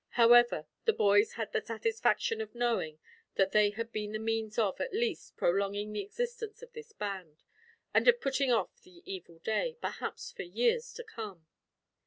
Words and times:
However, 0.15 0.65
the 0.85 0.93
boys 0.93 1.33
had 1.33 1.51
the 1.51 1.61
satisfaction 1.61 2.41
of 2.41 2.55
knowing 2.55 2.97
that 3.35 3.51
they 3.51 3.69
had 3.69 3.91
been 3.91 4.13
the 4.13 4.17
means 4.17 4.57
of, 4.57 4.81
at 4.81 4.95
least, 4.95 5.37
prolonging 5.37 5.93
the 5.93 6.01
existence 6.01 6.63
of 6.63 6.73
this 6.73 6.91
band, 6.91 7.43
and 7.93 8.07
of 8.07 8.19
putting 8.19 8.51
off 8.51 8.81
the 8.81 9.03
evil 9.05 9.37
day, 9.37 9.77
perhaps 9.79 10.31
for 10.31 10.41
years 10.41 10.91
to 10.93 11.03
come. 11.03 11.45